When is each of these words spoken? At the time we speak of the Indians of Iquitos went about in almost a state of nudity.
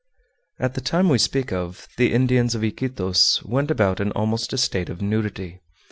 At 0.57 0.73
the 0.73 0.81
time 0.81 1.09
we 1.09 1.19
speak 1.19 1.53
of 1.53 1.87
the 1.97 2.11
Indians 2.11 2.55
of 2.55 2.63
Iquitos 2.63 3.43
went 3.45 3.69
about 3.69 3.99
in 3.99 4.09
almost 4.13 4.51
a 4.51 4.57
state 4.57 4.89
of 4.89 4.99
nudity. 4.99 5.61